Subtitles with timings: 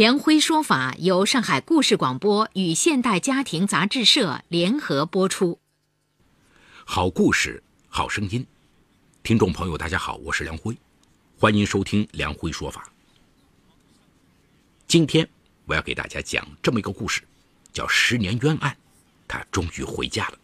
[0.00, 5.60] 梁辉说法由上海故事广播与现代家庭杂志社联合播出。
[6.86, 8.46] 好故事，好声音，
[9.22, 10.74] 听众朋友，大家好，我是梁辉，
[11.38, 12.90] 欢迎收听梁辉说法。
[14.86, 15.28] 今天
[15.66, 17.20] 我要给大家讲这么一个故事，
[17.70, 18.72] 叫《十年冤案》，
[19.28, 20.38] 他终于回家了。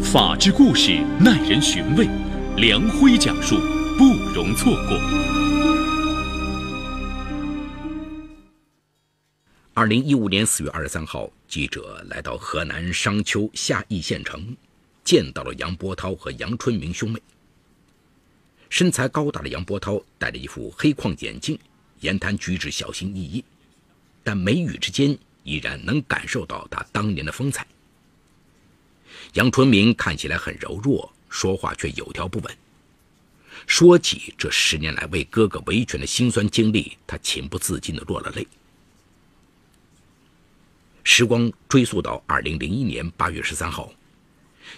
[0.00, 2.06] 法治故事耐人寻味，
[2.56, 3.56] 梁辉讲述。
[3.98, 4.96] 不容错过。
[9.74, 14.56] 二零一五年四月二十三号，记者来到河南商丘夏邑县城，
[15.02, 17.20] 见到了杨波涛和杨春明兄妹。
[18.70, 21.58] 身材高大的杨波涛戴着一副黑框眼镜，
[21.98, 23.44] 言谈举止小心翼翼，
[24.22, 27.66] 但眉宇之间依然能感受到他当年的风采。
[29.32, 32.56] 杨春明看起来很柔弱，说话却有条不紊。
[33.68, 38.48] 说起这十年来为哥哥维权的辛酸经历，他情不自禁地落了泪。
[41.04, 43.92] 时光追溯到二零零一年八月十三号，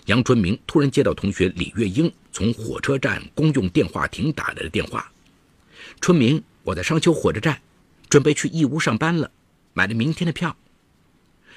[0.06, 5.10] 杨春明突然接到同学李月英从火车站公用电话亭打来的电话
[6.02, 7.62] ：“春明，我在商丘火车站，
[8.08, 9.30] 准备去义乌上班了，
[9.72, 10.56] 买了明天的票。”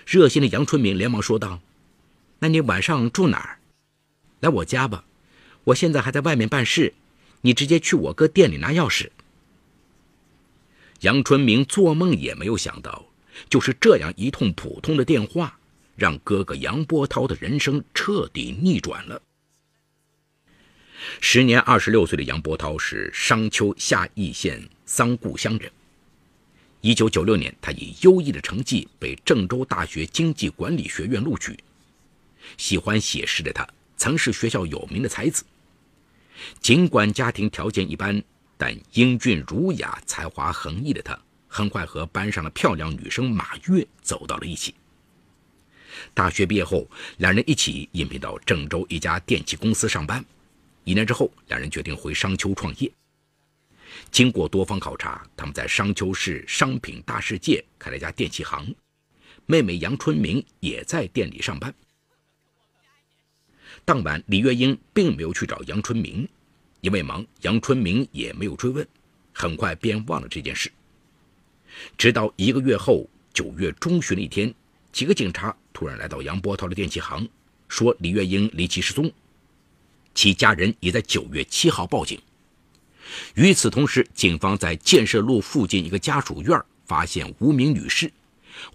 [0.05, 1.59] 热心的杨春明连忙说道
[2.37, 3.57] ：“那你晚上住哪儿？
[4.41, 5.03] 来我家吧，
[5.63, 6.93] 我现在还在外面办事。”
[7.45, 9.09] 你直接去我哥店里拿钥匙。
[11.01, 13.05] 杨春明做梦也没有想到，
[13.49, 15.59] 就是这样一通普通的电话，
[15.97, 19.21] 让哥哥杨波涛的人生彻底逆转了。
[21.19, 25.69] 时年二十六岁的杨波涛是商丘夏邑县桑固乡人。
[26.79, 31.57] 一九九六年，他以优异的成绩被郑州大学经济管理学院录取。
[32.57, 35.43] 喜欢写诗的他，曾是学校有名的才子。
[36.59, 38.21] 尽管家庭条件一般，
[38.57, 41.17] 但英俊儒雅、才华横溢的他，
[41.47, 44.73] 很快和班上的漂亮女生马月走到了一起。
[46.13, 50.23] 大学毕业后，两人一起应聘到郑州一家电器公司上班。
[50.83, 52.91] 一年之后，两人决定回商丘创业。
[54.11, 58.73] 经过多方考察，他们在商丘市商品大世界开了一家电器行，
[59.45, 61.73] 妹妹杨春明也在店里上班。
[63.85, 66.25] 当晚，李月英并没有去找杨春明，
[66.79, 68.87] 因为忙，杨春明也没有追问，
[69.33, 70.71] 很快便忘了这件事。
[71.97, 74.53] 直到一个月后，九月中旬的一天，
[74.93, 77.27] 几个警察突然来到杨波涛的电器行，
[77.67, 79.11] 说李月英离奇失踪，
[80.15, 82.17] 其家人也在九月七号报警。
[83.35, 88.09] 与此同时，警方在建设路附近一个家属院发现无名女尸，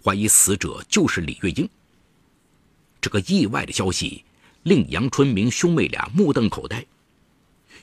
[0.03, 1.67] 怀疑死者就是李月英。
[3.01, 4.23] 这个意外的消息。
[4.63, 6.85] 令杨春明兄妹俩目瞪口呆。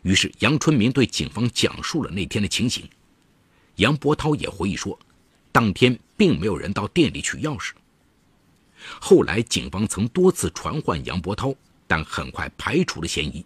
[0.03, 2.89] 于是，杨春明对警方讲述了那天的情形。
[3.77, 4.99] 杨波涛也回忆说，
[5.51, 7.73] 当天并没有人到店里取钥匙。
[9.01, 11.55] 后来，警方曾多次传唤杨波涛，
[11.87, 13.45] 但很快排除了嫌疑。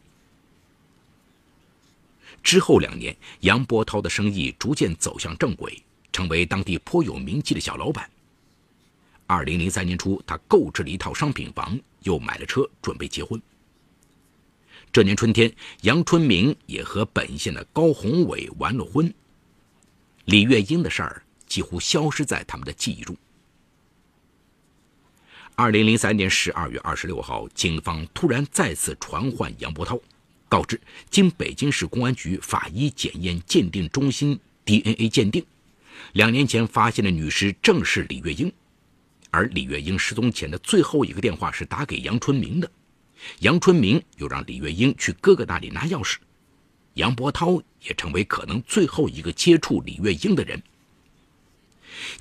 [2.43, 8.11] 之后两年，杨波涛的生意逐渐走向正轨，成为当地颇有名气的小老板。
[9.31, 13.41] 二零零三年初，他购置了一套商品房，又买了车，准备结婚。
[14.91, 19.15] 这年春天，杨春明也和本县的高宏伟完了婚。
[20.25, 23.17] 李月英的事儿几乎消失在他们的记忆中。
[25.55, 29.97] 二零零三年十二月二十六号，警方突然再次传唤杨波涛，
[30.49, 35.47] 告知经北京市公安局法医检验鉴定中心 DNA 鉴定，
[36.15, 38.53] 两年前发现的女尸正是李月英。
[39.31, 42.71] 而李月英失踪前的最后一个电话是打给杨春明的，
[43.41, 46.17] 杨春明又让李月英去哥哥那里拿钥匙，
[46.95, 50.61] 杨波涛也成为可能最后一个接触李月英的人。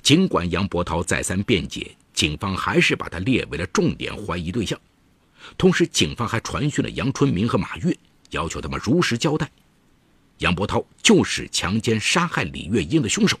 [0.02, 4.78] 尽管杨波涛再三辩解，警方还是把他列为了重点怀疑对象，
[5.58, 7.96] 同时警方还传讯了杨春明和马月，
[8.30, 9.50] 要求他们如实交代，
[10.38, 13.38] 杨波涛就是强奸杀害李月英的凶手。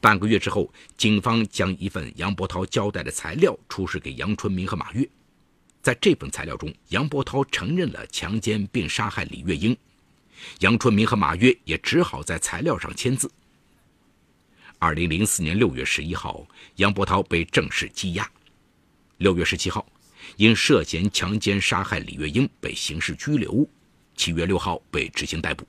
[0.00, 5.08] 半个月之后，警方将一份杨波涛交代的材料出示给杨春明和马月。
[5.82, 9.76] 在这份材料中，杨波涛承认了强奸并杀害李月英，
[10.60, 13.30] 杨春明和马月也只好在材料上签字。
[14.78, 16.46] 二零零四年六月十一号，
[16.76, 18.28] 杨伯涛被正式羁押。
[19.18, 19.86] 六月十七号，
[20.36, 23.66] 因涉嫌强奸杀害李月英被刑事拘留。
[24.16, 25.66] 七月六号被执行逮捕。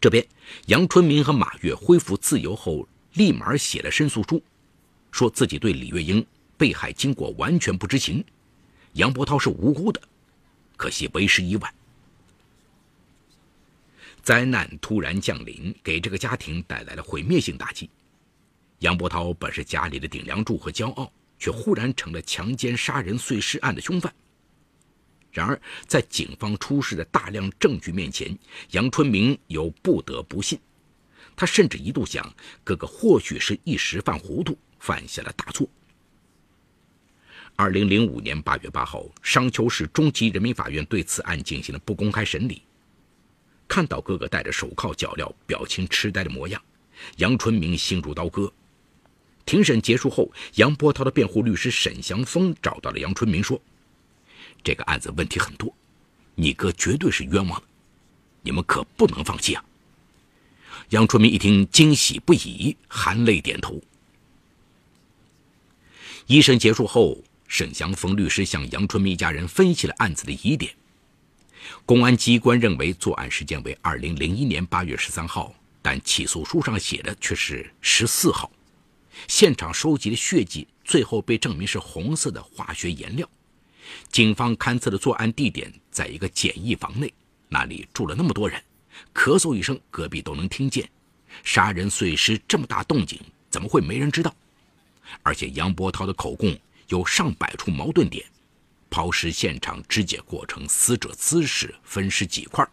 [0.00, 0.24] 这边，
[0.66, 4.40] 杨春明和马月恢复自由后，立马写了申诉书，
[5.10, 6.24] 说自己对李月英
[6.56, 8.24] 被害经过完全不知情，
[8.92, 10.00] 杨波涛是无辜的，
[10.76, 11.74] 可惜为时已晚。
[14.22, 17.90] 灾难突然降临，给这个家庭带来了毁灭性打击。
[18.80, 21.10] 杨波涛本是家里的顶梁柱和骄傲，
[21.40, 24.14] 却忽然成了强奸杀人碎尸案的凶犯。
[25.30, 28.36] 然而，在警方出示的大量证据面前，
[28.70, 30.58] 杨春明又不得不信。
[31.36, 32.34] 他甚至一度想，
[32.64, 35.68] 哥哥或许是一时犯糊涂，犯下了大错。
[37.54, 42.62] 二零零五年八月八号，商丘市中级人民法院对此案进行了不公开审理。
[43.68, 46.60] 看到哥哥戴着手铐脚镣、表情痴呆的模样，
[47.18, 48.52] 杨春明心如刀割。
[49.44, 53.60] 庭审结束后，杨波涛的辩护律师沈祥峰找到了杨春明，说。
[54.62, 55.72] 这个案子问题很多，
[56.34, 57.66] 你哥绝对是冤枉的，
[58.42, 59.64] 你们可不能放弃啊！
[60.90, 63.80] 杨春明一听，惊喜不已，含泪点头。
[66.26, 70.74] 一审结束后，沈祥峰律师向杨春明一家人分析了案子的疑点。
[71.84, 78.50] 公安机关认为作案时间为二零零一年八月十三号，但起诉书上写的却是十四号。
[79.26, 83.28] 现场收集的血迹，最后被证明是红色的化学颜料。
[84.10, 87.12] 警方勘测的作案地点在一个简易房内，
[87.48, 88.62] 那里住了那么多人，
[89.14, 90.88] 咳嗽一声，隔壁都能听见。
[91.44, 93.20] 杀人碎尸这么大动静，
[93.50, 94.34] 怎么会没人知道？
[95.22, 96.58] 而且杨波涛的口供
[96.88, 98.24] 有上百处矛盾点，
[98.90, 102.66] 抛尸现场肢解过程、死者姿势、分尸几块、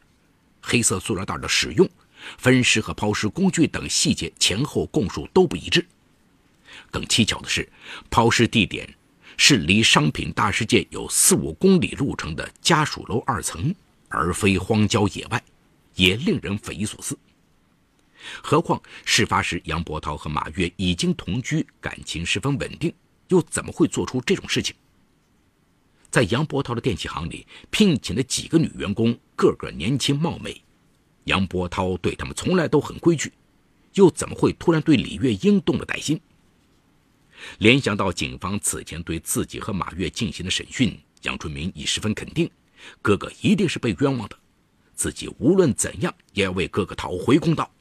[0.62, 1.88] 黑色塑料袋的使用、
[2.38, 5.86] 分尸和抛尸工具等细节前后供述都不一致。
[6.92, 7.70] 更蹊跷的是，
[8.10, 8.94] 抛尸地点。
[9.38, 13.74] 是离商品大世界有四五公里路程的家属楼二层，
[14.10, 15.44] 而非荒郊野外，
[15.96, 17.18] 也令人匪夷所思。
[18.42, 22.92] 何况事发时杨波涛和马月已经同居，感情十分稳定，
[23.28, 24.76] 又怎么会做出这种事情？
[26.10, 30.60] 在杨波涛的电器行里聘请的几个女员工，个个年轻貌美，
[31.26, 33.31] 杨波涛对他们从来都很规矩，
[33.96, 36.20] 又怎么会突然对李月英动了歹心？
[37.59, 42.50] 联想到警方此前对自己和马月进行的审讯，杨春明已十分肯定，
[43.01, 44.38] 哥哥一定是被冤枉的，
[44.94, 47.71] 自己无论怎样也要为哥哥讨回公道。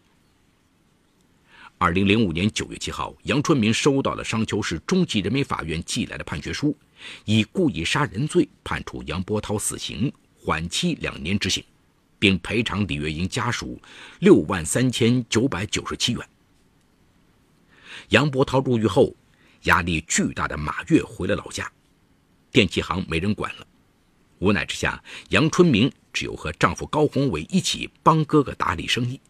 [1.77, 6.77] 二零零五年九月七号，杨春明收到了商丘市中级人民法院寄来的判决书，
[7.25, 11.63] 以故意杀人罪判处杨波涛死刑，缓期两年执行，
[12.19, 13.81] 并赔偿李月英家属
[14.21, 16.29] 六万三千九百九十七元。
[18.11, 19.15] 杨波涛入狱后。
[19.65, 21.71] 压力巨大的马月回了老家，
[22.51, 23.67] 电器行没人管了。
[24.39, 29.21] 无奈之下，杨春明只有和丈夫高宏伟一起帮哥哥打理生意。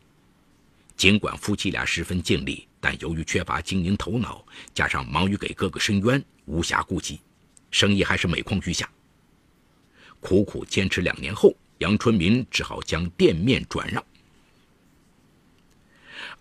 [0.97, 7.21] 尽管夫妻俩十分尽力，但由于缺乏经营头脑，加上忙于给哥哥伸冤，无暇顾及，
[7.71, 8.89] 生意还是每况愈下。
[10.21, 14.05] 苦苦坚持两年后，杨春明只好将店面转让。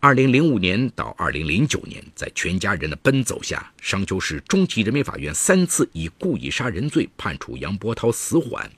[0.03, 8.69] 二零零五年到二零零九年，在全家人的奔走下，商丘市中级人民法院三次以故意杀人罪判处杨波涛死缓，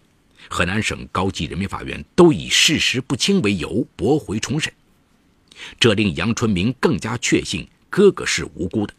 [0.47, 4.71] 河南省高级人民法院都以事实不清为由驳回重审，
[5.79, 8.93] 这令杨春明更加确信哥哥是无辜的。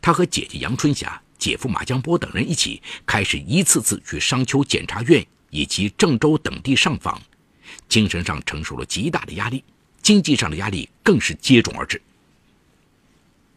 [0.00, 7.20] 他和姐姐杨春霞、姐夫马江波等人一起，开始一次次去商丘检察院以及郑州等地上访，
[7.86, 9.62] 精神上承受了极大的压力。
[10.02, 12.02] 经济上的压力更是接踵而至。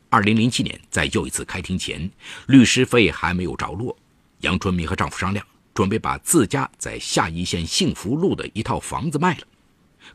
[0.10, 2.10] 二零零七年，在又一次开庭前，
[2.48, 3.98] 律师费还没有着落，
[4.42, 9.48] 杨春明和丈夫商量，准备把自家在下邑县幸福路的一套房子卖了。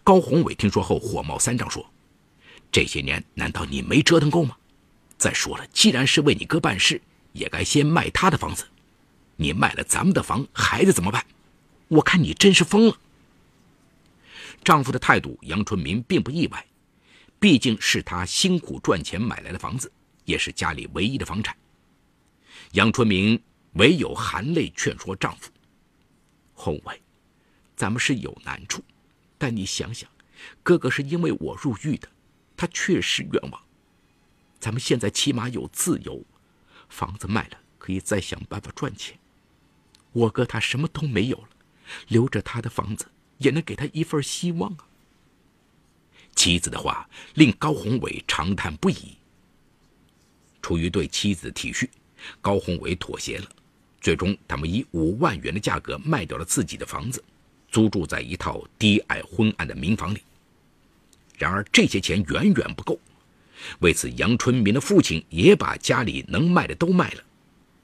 [0.04, 1.84] 高宏伟听说后火冒三丈，说
[2.72, 4.56] ：“这些年难道你没折腾够吗？
[5.18, 8.64] 再说了，既然是为你哥办事，也该先卖他的房子。
[9.36, 11.26] 你卖了咱们的房，孩子怎么办？
[11.88, 12.96] 我看你真是疯了。”
[14.62, 16.66] 丈夫的态度，杨春明并不意外，
[17.38, 19.90] 毕竟是他辛苦赚钱买来的房子，
[20.24, 21.56] 也是家里唯一的房产。
[22.72, 25.50] 杨春明唯有含泪劝说丈夫
[26.52, 27.00] ：“宏伟，
[27.74, 28.82] 咱们是有难处，
[29.38, 30.08] 但你想想，
[30.62, 32.08] 哥哥是因为我入狱的，
[32.56, 33.60] 他确实冤枉。
[34.58, 36.22] 咱们现在起码有自由，
[36.90, 39.18] 房子卖了可以再想办法赚钱。
[40.12, 41.48] 我哥他什么都没有了，
[42.08, 44.86] 留着他的房子。”也能给他一份希望啊！
[46.34, 49.16] 妻子的话令高宏伟长叹不已。
[50.62, 51.88] 出于对妻子的体恤，
[52.40, 53.46] 高宏伟妥协了。
[54.00, 57.22] 最终，他们以五万元的价格卖掉了自己的房子，
[57.70, 60.22] 租住在一套低矮昏暗的民房里。
[61.36, 62.98] 然而，这些钱远远不够。
[63.80, 67.22] 为此，杨春明的父亲也把家里能卖的都卖了，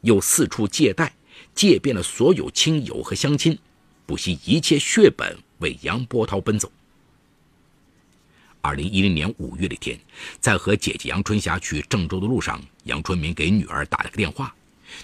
[0.03, 1.15] 又四处借贷，
[1.55, 3.59] 借遍了所有亲友和乡亲，
[4.07, 6.71] 不惜一切血本为杨波涛奔走。
[8.61, 9.99] 二零一零年五月的一天，
[10.41, 14.55] 在和姐姐杨春霞去郑州的路上，杨春明给女儿打了个电话。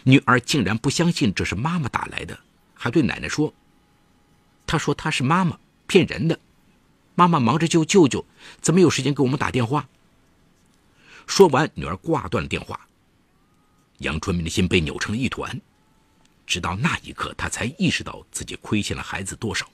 [0.04, 2.38] 女儿竟然不相信这是妈妈打来的，
[2.74, 3.52] 还对奶奶说
[4.66, 6.38] ：“她说她是妈妈，骗人的。
[7.14, 8.24] 妈妈忙着救舅舅，
[8.60, 9.88] 怎么有时间给我们打电话？”
[11.26, 12.88] 说完，女儿挂断了电话。
[13.98, 15.60] 杨春明的心被扭成了一团，
[16.46, 19.68] 直到那一刻，他才意识到自己亏欠了孩子多少，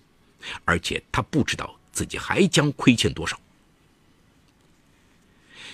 [0.64, 3.38] 而且他不知道自己还将亏欠多少。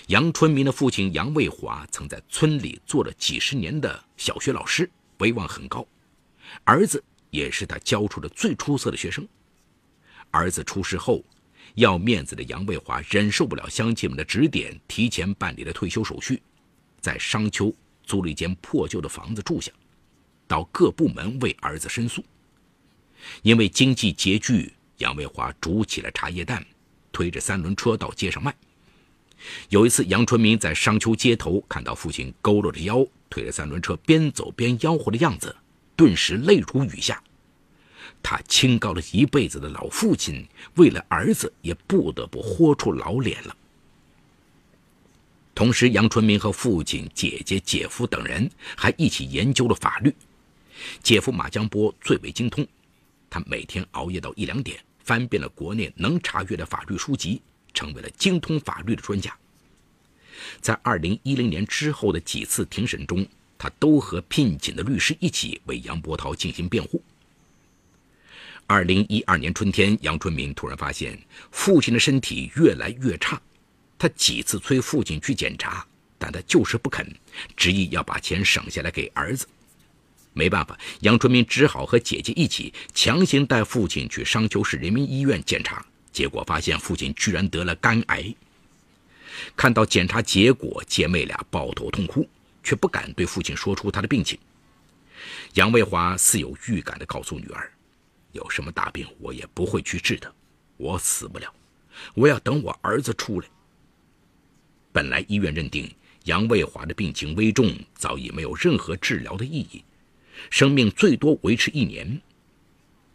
[0.09, 5.87] 杨春明的父亲杨卫华曾在村里做了几十年的小学老师，威望很高。
[6.65, 9.27] 儿子也是他教出的最出色的学生。
[10.31, 11.25] 儿子出事后，
[11.77, 16.43] 要面子的杨卫华忍受不了乡亲们的指点，提前办理了退休手续，
[17.01, 19.73] 在商丘租了一间破旧的房子住下，
[20.47, 22.23] 到各部门为儿子申诉。
[23.43, 26.65] 因为经济拮据，杨卫华煮起了茶叶蛋，
[27.13, 28.55] 推着三轮车到街上卖。
[29.69, 35.55] 有一次，杨春明在商丘街头看到父亲佝偻着腰推着三轮车边走边吆喝的样子，
[35.97, 37.23] 顿时泪如雨下。
[38.23, 43.55] 他清高了一辈子的老父亲，为了儿子也不得不豁出老脸了。
[45.55, 50.15] 同时，杨春明和父亲、姐姐、姐夫等人还一起研究了法律。
[51.03, 52.67] 姐夫马江波最为精通，
[53.35, 57.43] 他每天熬夜到一两点，翻遍了国内能查阅的法律书籍。
[57.75, 59.37] 成为了精通法律的专家。
[60.61, 63.27] 在二零一零年之后的几次庭审中，
[63.59, 67.03] 他都和聘请的律师一起为杨波涛进行辩护。
[68.69, 71.19] 二零一二年春天，杨春明突然发现
[71.51, 73.43] 父亲的身体越来越差，
[73.99, 75.85] 他几次催父亲去检查，
[76.17, 77.05] 但他就是不肯，
[77.57, 79.49] 执意要把钱省下来给儿子。
[80.35, 85.83] 没办法，杨春明只好和姐姐一起强行带父亲去商丘市人民医院检查。
[86.13, 88.35] 结果发现父亲居然得了肝癌。
[89.57, 92.29] 看到检查结果，姐妹俩抱头痛哭，
[92.63, 94.39] 却不敢对父亲说出他的病情。
[95.55, 97.73] 杨卫华似有预感地告诉女儿
[98.33, 100.33] ：“有什么大病，我也不会去治的，
[100.77, 101.53] 我死不了，
[102.15, 103.49] 我要等我儿子出来。”
[104.93, 105.93] 本来医院认定
[106.25, 109.85] 杨卫华的病情危重，早已没有任何治疗的意义，
[110.51, 112.21] 生命最多维持一年。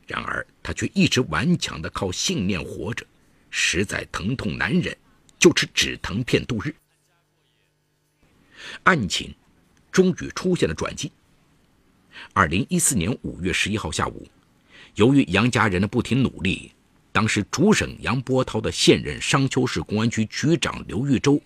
[0.08, 3.06] 然而，他却一直顽强地靠信念活着，
[3.50, 4.98] 实在疼痛难忍，
[5.38, 6.74] 就吃止疼片度日。
[8.84, 9.34] 案情
[9.92, 11.12] 终于出现了转机。
[12.34, 14.28] 二零一四年五月十一号下午，
[14.96, 16.72] 由于杨家人的不停努力，
[17.12, 21.40] 当时主审杨波涛的现任商丘市公安局局长刘玉洲，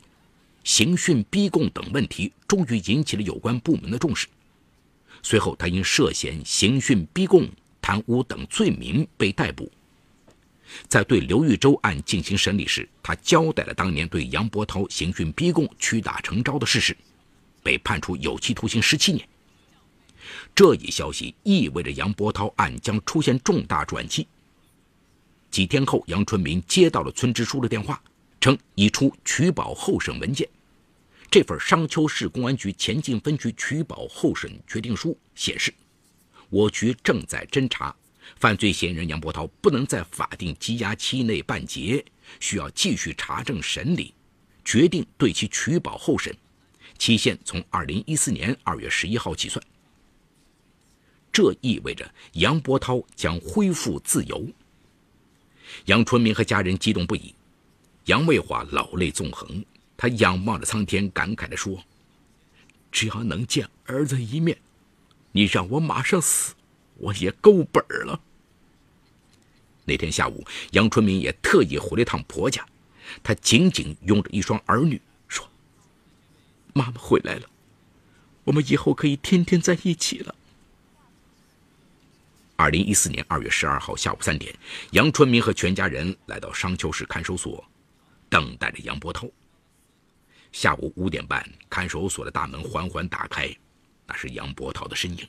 [0.64, 4.28] 刑讯逼供等问题终于引起了有关部门的重视。
[5.24, 7.50] 随后，他因涉嫌刑讯逼供。
[7.86, 9.70] 贪污等罪名被逮捕。
[10.88, 16.96] 在对刘玉洲案进行审理时，他交代了当年对杨波涛刑讯逼供、屈打成招的事实，
[17.62, 19.28] 被判处有期徒刑十七年。
[20.56, 24.26] 这一消息意味着杨波涛案将出现重大转机。
[25.52, 28.02] 几天后，杨春明接到了村支书的电话，
[28.40, 30.48] 称已出取保候审文件。
[31.34, 35.74] 这份商丘市公安局前进分局取保候审决定书显示。
[36.52, 37.96] 我局正在侦查，
[38.36, 42.06] 犯罪嫌疑人杨波涛不能在法定羁押期内办结，
[42.40, 44.14] 需要继续查证审理，
[44.64, 46.38] 决定对其取保候审，
[47.00, 49.66] 期限从二零一四年二月十一号起算。
[51.32, 54.48] 这意味着杨波涛将恢复自由。
[55.86, 57.34] 杨春明和家人激动不已，
[58.06, 59.66] 杨卫华老泪纵横，
[60.04, 61.82] 他仰望着苍天，感慨地说
[62.92, 64.58] ：“只要能见儿子一面。”
[65.32, 66.54] 你让我马上死，
[66.98, 68.20] 我也够本了。
[69.86, 72.68] 那天下午，杨春明也特意回了趟婆家，
[73.24, 75.50] 他紧紧拥着一双儿女，说
[76.76, 77.48] ：“妈妈回来了，
[78.44, 80.36] 我们以后可以天天在一起了。”
[82.58, 84.54] 二零一四年二月十二号下午三点，
[84.92, 87.64] 杨春明和全家人来到商丘市看守所，
[88.28, 89.26] 等待着杨波涛。
[90.54, 93.54] 下午五点半，看守所的大门缓缓打开。
[94.06, 95.28] 那是杨波涛的身影，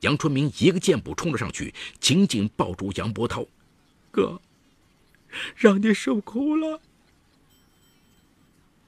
[0.00, 3.44] 杨春明一个箭步冲了上去，紧紧抱住杨波涛
[4.12, 4.40] ：“哥，
[5.56, 6.80] 让你受苦了，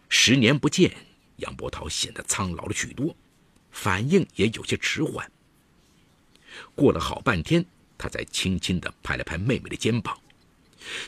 [0.09, 0.95] 十年不见，
[1.37, 3.17] 杨波涛显得苍老了许多，
[3.73, 5.31] 反应也有些迟缓。
[6.77, 7.65] 过了好半天，
[7.99, 10.17] 他才轻轻地拍了拍妹妹的肩膀，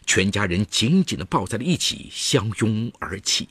[0.04, 3.48] 全家人紧紧地抱在了一起，相拥而泣。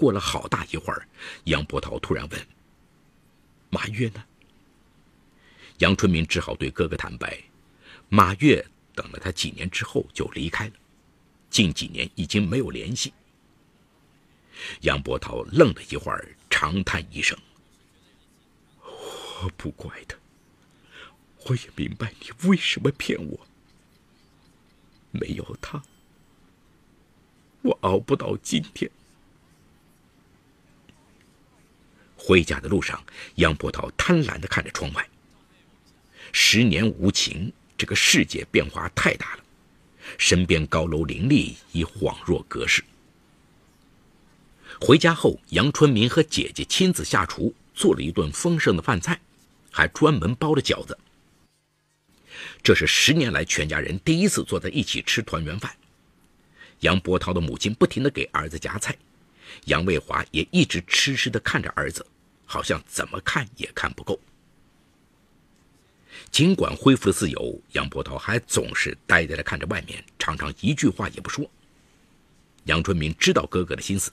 [0.00, 1.06] 过了好大一会儿，
[1.44, 2.46] 杨波涛突然问
[3.68, 4.24] ：“马月呢？”
[5.80, 7.38] 杨春明只好对哥哥坦白
[8.08, 10.72] ：“马月等了他几年之后就离开了，
[11.50, 13.12] 近几年已经没有联系。”
[14.80, 17.38] 杨波涛愣了一会儿，长叹一声
[18.80, 20.16] ：“我不怪他，
[21.44, 23.46] 我也明白你为什么骗我。
[25.10, 25.82] 没有他，
[27.60, 28.90] 我熬不到今天。”
[32.22, 33.02] 回家的路上，
[33.36, 35.08] 杨波涛贪婪地看着窗外。
[36.32, 39.42] 十年无情，这个世界变化太大了，
[40.18, 42.84] 身边高楼林立，已恍若隔世。
[44.78, 49.18] 回家后，杨春明和姐姐亲自下厨，做了一顿丰盛的饭菜，
[49.70, 50.96] 还专门包了饺子。
[52.62, 55.74] 这是十年来全家人第一次坐在一起吃团圆饭。
[56.80, 58.96] 杨波涛的母亲不停地给儿子夹菜。
[59.66, 62.06] 杨卫华也一直痴痴地看着儿子，
[62.46, 64.18] 好像怎么看也看不够。
[66.30, 71.48] 尽管恢复了自由，杨波涛还总是呆呆地看着外面，常常一句话也不说。
[72.64, 74.12] 杨春明知道哥哥的心思，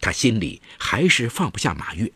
[0.00, 2.10] 他心里还是放不下马月。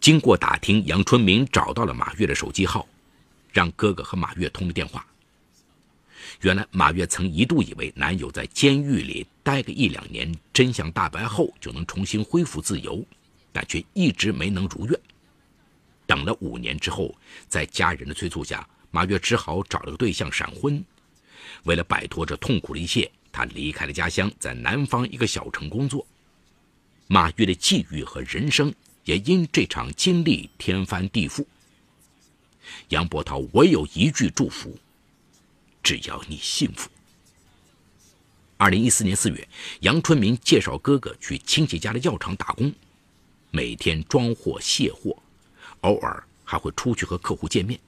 [0.00, 2.88] 经过打听，杨春明找到了马月的手机号，
[3.52, 5.04] 让哥哥和马月通了电话。
[6.40, 13.04] 原来马月曾一度以为男友在监狱里待个一两年，真相大白后就能重新恢复自由，
[13.52, 15.00] 但却一直没能如愿。
[16.06, 17.14] 等了五年之后，
[17.48, 20.82] 在家人的催促下，马月只好找了个对象闪婚。
[21.64, 26.06] 为了摆脱这痛苦的一切，他离开了家乡，在南方一个小城工作。
[27.06, 28.72] 马月的际遇和人生
[29.04, 31.44] 也因这场经历天翻地覆。
[32.90, 34.78] 杨波涛唯有一句祝福。
[35.88, 36.90] 只要你幸福。
[38.58, 39.48] 二零一四年四月，
[39.80, 42.70] 杨春明介绍哥哥去亲戚家的药厂打工，
[43.50, 45.16] 每天装货卸货，
[45.80, 47.80] 偶尔还会出去和客户见面。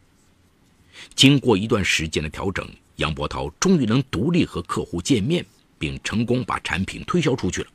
[1.15, 5.45] 经过一段时间的调整，杨波涛终于能独立和客户见面，
[5.79, 7.69] 并成功把产品推销出去了。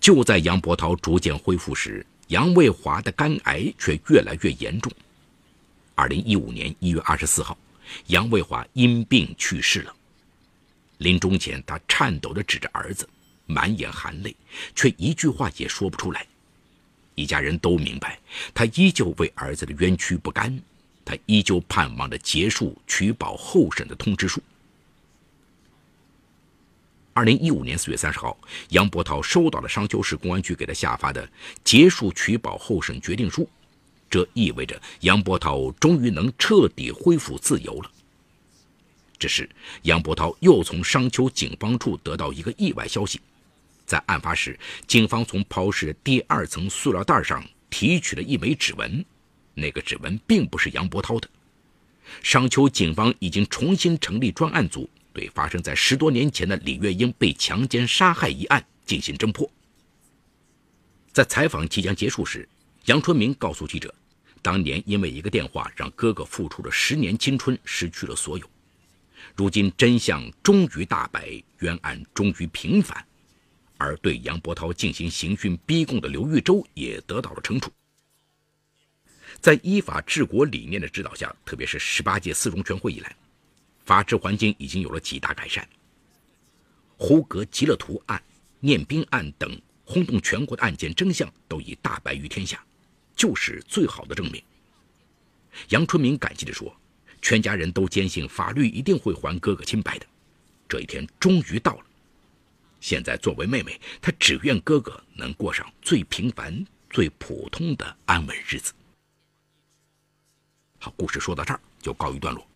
[0.00, 4.90] 就在杨波涛逐渐恢复时，杨卫华的肝癌却越来越严重。
[5.94, 7.54] 二零一五年一月二十四号。
[8.06, 9.94] 杨卫华因病去世了。
[10.98, 13.08] 临终前，他颤抖地指着儿子，
[13.46, 14.34] 满眼含泪，
[14.74, 16.26] 却一句话也说不出来。
[17.14, 18.18] 一家人都明白，
[18.54, 20.60] 他依旧为儿子的冤屈不甘，
[21.04, 24.40] 他依旧盼望着结束取保候审的通知书。
[27.12, 31.28] 二零一五年四月三十号，杨波涛收到了商丘市公安局给他下发的
[31.64, 33.48] 结束取保候审决定书。
[34.10, 37.90] 这意味着杨波涛终于能彻底恢复自由了。
[39.18, 39.48] 只是
[39.82, 43.20] 杨波涛又从商丘警方处得到一个意外消息：
[43.84, 49.04] 在案发时，警方从抛尸第二层塑料袋上提取了一枚指纹，
[49.54, 51.28] 那个指纹并不是杨波涛的。
[52.22, 59.50] 商丘警方已经重新成立专案组，对发生在十多年前的李月英被强奸杀害一案进行侦破。
[61.12, 62.48] 在采访即将结束时。
[62.88, 63.94] 杨春明告诉记者，
[64.40, 68.50] 当年因为一个电话，让哥哥付出了十年青春，失去了所有。
[69.36, 73.06] 如今真相终于大白，冤案终于平反，
[73.76, 77.70] 而对杨波涛进行刑讯逼供的刘玉洲也得到了惩处。
[79.38, 83.14] 在依法治国理念的指导下，特别是十八届四中全会以来，
[83.84, 85.68] 法治环境已经有了极大改善。
[86.96, 88.22] 胡格极乐图案、
[88.60, 92.64] 念兵案等轰动全国的案件真相都已大白于天下。
[93.18, 94.42] 就是最好的证明。
[95.70, 96.74] 杨春明感激地说
[97.20, 100.06] ：“全家人都坚信法律一定会还哥哥清白的，
[100.68, 101.84] 这一天终于到了。
[102.80, 108.72] 现在作为妹妹，她只愿哥哥能过上最平凡、最普通的安稳日子。”
[110.78, 112.46] 好，故事说到这儿就告一段落。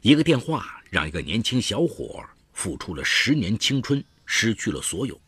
[0.00, 4.02] 一个电话让一个年轻小伙付出了十年青春。
[4.34, 5.20] 失去了所有。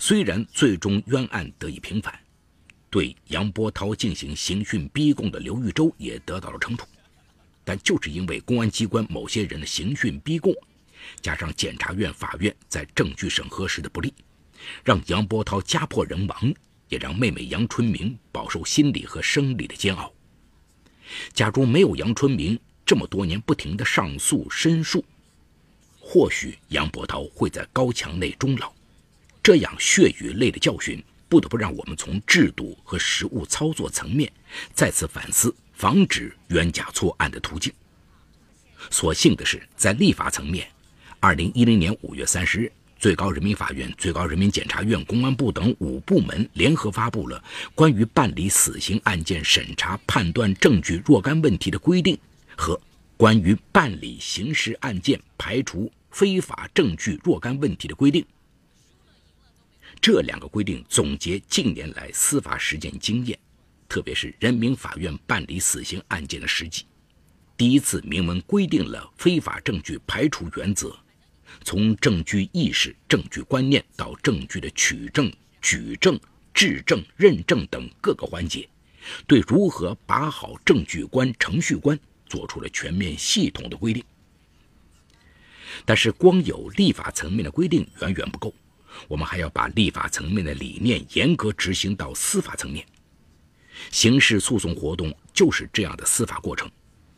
[0.00, 2.18] 虽然最终冤案得以平反，
[2.90, 6.84] 对杨波涛进行刑讯逼供的刘玉洲也得到了惩处，
[7.64, 10.52] 但就是因为公安机关某些人的刑讯逼供，
[11.20, 14.12] 加上检察院、法院在证据审核时的不力，
[14.84, 16.52] 让杨波涛家破人亡，
[16.88, 20.12] 也让妹妹杨春明饱受心理和生理的煎熬。
[21.32, 25.04] 假如没有杨春明这么多年不停的上诉申诉，
[26.10, 28.72] 或许杨伯涛会在高墙内终老。
[29.42, 34.32] 这样血与泪的教训，不得不让我们从制度和实务操作层面
[34.72, 37.70] 再次反思防止冤假错案的途径。
[38.90, 40.66] 所幸的是，在立法层面，
[41.20, 42.72] 二零一零年五月三十日。
[42.98, 47.40] 最高人民法院、最高人民检察院、公安部等五部门联合发布了
[47.74, 52.18] 关于办理死刑案件审查、判断证据若干问题的规定
[52.56, 52.80] 和
[53.16, 58.24] 关于办理刑事案件排除非法证据若干问题的规定。
[60.00, 63.38] 这两个规定总结近年来司法实践经验，
[63.88, 66.84] 特别是人民法院办理死刑案件的实际，
[67.56, 70.96] 第一次明文规定了非法证据排除原则。
[71.64, 76.20] 从证据意识、证据观念到证据的取证、举证、
[76.52, 78.68] 质证、认证等各个环节，
[79.26, 84.04] 对如何把好证据观、程序观做出了全面系统的规定。
[85.84, 88.54] 但是，光有立法层面的规定远远不够，
[89.06, 92.86] 我们还要把立法层面的理念严格执行到司法层面。
[93.90, 96.70] 刑事诉讼活动就是这样的司法过程，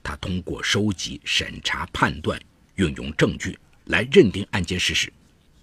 [0.03, 2.40] 它通过收集、审查、判断、
[2.77, 3.59] 运用证据。
[3.87, 5.12] 来认定案件事实，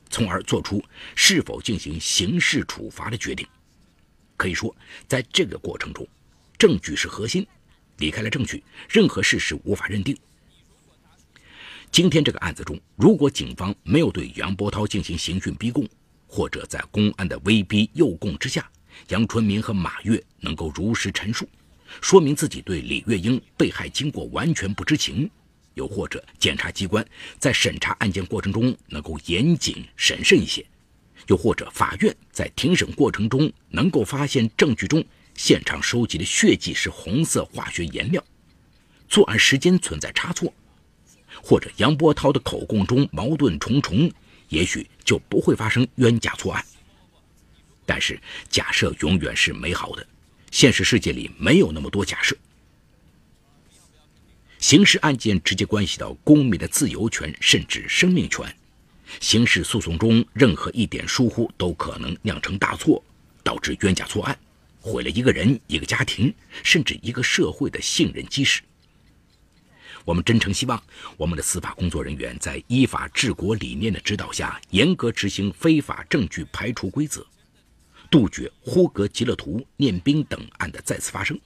[0.09, 0.83] 从而做出
[1.15, 3.47] 是否进行刑事处罚的决定。
[4.35, 4.75] 可以说，
[5.07, 6.05] 在这个过程中，
[6.57, 7.47] 证据是核心，
[7.99, 10.17] 离开了证据，任何事实无法认定。
[11.97, 15.83] 今天这个案子中，如果警方没有对杨波涛进行刑讯逼供，
[16.27, 18.69] 或者在公安的威逼诱供之下，
[19.07, 21.49] 杨春明和马跃能够如实陈述，
[21.99, 25.27] 说明自己对李月英被害经过完全不知情。
[25.73, 27.03] 又或者，检察机关
[27.39, 30.61] 在审查案件过程中能够严谨审慎一些；
[31.25, 38.23] 又或者，法院在庭审过程中能够发现证据中现场收集的血迹是红色化学颜料，
[39.09, 40.53] 作案时间存在差错；
[41.47, 44.11] 或者杨波涛的口供中矛盾重重，
[44.49, 46.61] 也许就不会发生冤假错案。
[47.85, 50.05] 但是，假设永远是美好的，
[50.51, 52.35] 现实世界里没有那么多假设。
[54.59, 58.53] 刑事案件直接关系到公民的自由权，甚至生命权。
[59.21, 63.01] 刑事诉讼中任何一点疏忽都可能酿成大错，
[63.41, 64.37] 导致冤假错案，
[64.81, 68.61] 毁了一个人、一个家庭，甚至一个社会的信任基石。
[70.07, 70.81] 我们真诚希望
[71.17, 77.27] 我们的司法工作人员在依法治国理念的指导下，严格执行非法证据排除规则，
[78.09, 81.37] 杜绝呼格吉勒图、念兵等案的再次发生。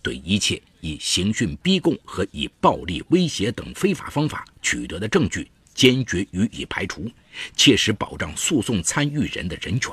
[0.00, 7.10] 对一切以刑讯逼供和以暴力威胁等非法方法取得的证据，坚决予以排除，
[7.54, 9.92] 切实保障诉讼参与人的人权。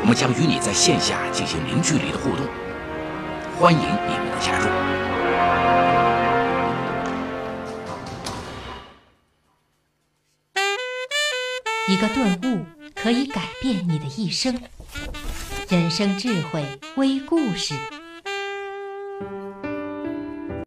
[0.00, 2.46] 我们将与你在线下进行零距离的互动，
[3.58, 4.66] 欢迎你们的加入。
[11.88, 14.60] 一个顿悟可以改变你的一生，
[15.68, 16.64] 人生智慧
[16.96, 17.74] 微故事。